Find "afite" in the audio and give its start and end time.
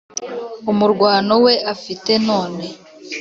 1.73-2.11